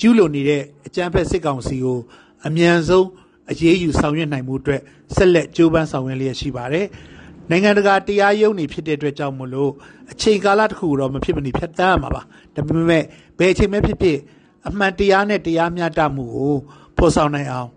[0.00, 1.98] ကျူးလွန်နေတဲ့အကြမ်းဖက်စစ်ကောင်စီကို
[2.46, 3.06] အမြန်ဆုံး
[3.50, 4.80] အရေးယူဆောင်ရွက်နိုင်မှုအတွက်
[5.16, 6.86] ဆက်လက်ကြိုးပမ်းဆောင်ရွက်လျက်ရှိပါတယ်။
[7.50, 9.70] နိုင်ငံတကာတရားရုံးတွေဖြစ်တဲ့အတွက်ကြောင့်မလို့
[10.12, 12.22] အချိန်ကာလတစ်ခုတော့မဖြစ်မနေဖြတ်တန်းရမှာပါ။
[12.54, 13.04] ဒါပေမဲ့
[13.38, 14.18] ဘယ်အချိန်မှဖြစ်ဖြစ်
[14.66, 16.56] အမှန်တရားနဲ့တရားမျှတမှုကို
[16.96, 17.70] ဖော်ဆောင်နိုင်အောင်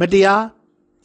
[0.00, 0.42] မတရား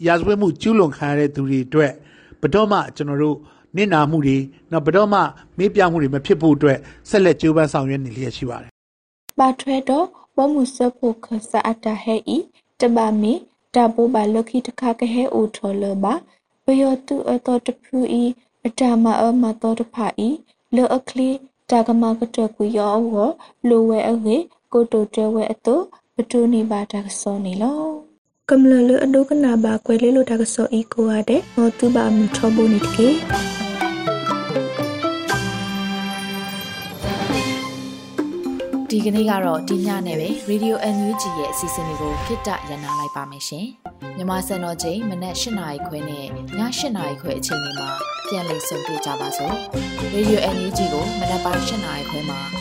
[0.07, 1.93] ရာဇဝတ်မှုကျူးလွန်ခံရတဲ့သူတွေအတွက်
[2.41, 3.37] ဘတော့မှကျွန်တော်တို့
[3.75, 4.37] နစ်နာမှုတွေ
[4.71, 5.19] နောက်ဘတော့မှ
[5.57, 6.77] မေးပြမှုတွေမဖြစ်ဖို့အတွက်
[7.09, 8.71] ဆက်လက်ကြိုးပမ်းဆောင်ရွက်နေလျက်ရှိပါတယ်။
[9.39, 10.05] ပါထွဲတော့
[10.37, 12.37] ဝမှုစဖို့ခဆာအတာဟဲဤ
[12.79, 13.33] တဘာမီ
[13.75, 16.13] တဘူဘာလခိတခကဟဲအိုထောလဘာ
[16.65, 18.23] ဘယောတုအတော်တဖူဤ
[18.65, 20.29] အတမအမတော်တဖာဤ
[20.75, 21.29] လောအခလီ
[21.69, 23.15] တာကမကတကူယောဝ
[23.67, 24.37] လိုဝဲအဝေ
[24.73, 25.75] ကိုတိုတဲဝဲအတု
[26.15, 27.81] ပတူနေပါတာစောနေလော
[28.49, 33.07] ကမ္လလအဒုကနာဘာကွယ်လေးလိုတာကစောဤကိုရတဲ့မောတူဘာမထောဘုန်နေတကေ
[38.89, 43.65] ဒီကနေ့ကတော့ဒီညနဲ့ပဲ Radio NUG ရဲ့အစီအစဉ်လေးကိုခਿੱတရနာလိုက်ပါမယ်ရှင်။
[44.17, 46.57] မြမစံတော်ချိန်မနက်၈နာရီခွဲနဲ့ည၈
[46.97, 47.89] နာရီခွဲအချိန်တွေမှာ
[48.27, 49.55] ပြန်လည်ဆုံတွေ့ကြပါစို့။
[50.13, 52.60] Radio NUG ကိုမနက်ပိုင်း၈နာရီခွဲမှာ